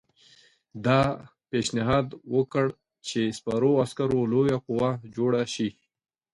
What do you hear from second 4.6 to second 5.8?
قوه جوړه شي.